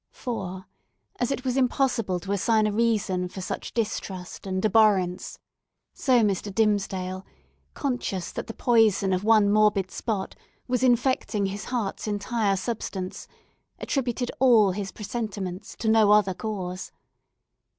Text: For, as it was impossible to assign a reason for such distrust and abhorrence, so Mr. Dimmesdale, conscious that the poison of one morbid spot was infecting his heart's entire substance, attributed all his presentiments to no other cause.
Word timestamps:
For, 0.13 0.65
as 1.19 1.29
it 1.29 1.45
was 1.45 1.55
impossible 1.55 2.19
to 2.21 2.31
assign 2.31 2.65
a 2.65 2.71
reason 2.71 3.27
for 3.27 3.39
such 3.39 3.71
distrust 3.71 4.47
and 4.47 4.65
abhorrence, 4.65 5.37
so 5.93 6.21
Mr. 6.21 6.51
Dimmesdale, 6.51 7.23
conscious 7.75 8.31
that 8.31 8.47
the 8.47 8.55
poison 8.55 9.13
of 9.13 9.23
one 9.23 9.51
morbid 9.51 9.91
spot 9.91 10.33
was 10.67 10.81
infecting 10.81 11.45
his 11.45 11.65
heart's 11.65 12.07
entire 12.07 12.55
substance, 12.55 13.27
attributed 13.77 14.31
all 14.39 14.71
his 14.71 14.91
presentiments 14.91 15.75
to 15.75 15.87
no 15.87 16.11
other 16.11 16.33
cause. 16.33 16.91